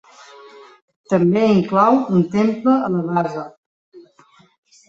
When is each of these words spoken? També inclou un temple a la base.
També 1.13 1.43
inclou 1.57 1.99
un 2.21 2.25
temple 2.37 2.75
a 2.89 2.91
la 2.97 3.05
base. 3.13 3.45